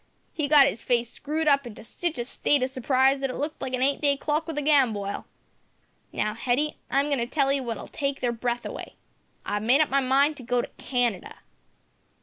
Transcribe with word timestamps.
He'd 0.33 0.47
got 0.47 0.65
'is 0.65 0.81
face 0.81 1.13
screwed 1.13 1.47
up 1.47 1.67
into 1.67 1.83
sitch 1.83 2.17
a 2.17 2.25
state 2.25 2.63
o' 2.63 2.65
surprise 2.65 3.19
that 3.19 3.29
it 3.29 3.35
looked 3.35 3.61
like 3.61 3.75
a 3.75 3.79
eight 3.79 4.01
day 4.01 4.17
clock 4.17 4.47
with 4.47 4.57
a 4.57 4.61
gamboil. 4.63 5.27
Now, 6.11 6.33
Hetty, 6.33 6.77
I'm 6.89 7.05
goin' 7.05 7.19
to 7.19 7.27
tell 7.27 7.51
'ee 7.51 7.61
what'll 7.61 7.87
take 7.87 8.19
your 8.23 8.31
breath 8.31 8.65
away. 8.65 8.95
I've 9.45 9.61
made 9.61 9.79
up 9.79 9.91
my 9.91 10.01
mind 10.01 10.37
to 10.37 10.43
go 10.43 10.59
to 10.63 10.69
Canada!" 10.79 11.35